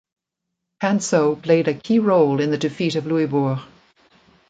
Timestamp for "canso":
0.79-1.35